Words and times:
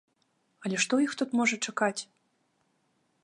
Але 0.69 0.79
што 0.85 0.99
іх 1.05 1.13
тут 1.19 1.37
можа 1.39 1.55
чакаць? 1.71 1.99